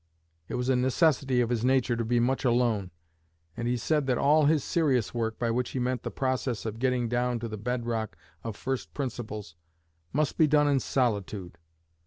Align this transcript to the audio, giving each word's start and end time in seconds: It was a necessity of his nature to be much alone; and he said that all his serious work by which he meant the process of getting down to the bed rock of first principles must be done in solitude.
It 0.47 0.55
was 0.55 0.67
a 0.67 0.75
necessity 0.75 1.41
of 1.41 1.51
his 1.51 1.63
nature 1.63 1.95
to 1.95 2.03
be 2.03 2.19
much 2.19 2.43
alone; 2.43 2.89
and 3.55 3.67
he 3.67 3.77
said 3.77 4.07
that 4.07 4.17
all 4.17 4.45
his 4.45 4.63
serious 4.63 5.13
work 5.13 5.37
by 5.37 5.51
which 5.51 5.69
he 5.69 5.79
meant 5.79 6.01
the 6.01 6.09
process 6.09 6.65
of 6.65 6.79
getting 6.79 7.07
down 7.07 7.37
to 7.37 7.47
the 7.47 7.55
bed 7.55 7.85
rock 7.85 8.17
of 8.43 8.55
first 8.55 8.95
principles 8.95 9.53
must 10.11 10.39
be 10.39 10.47
done 10.47 10.67
in 10.67 10.79
solitude. 10.79 11.59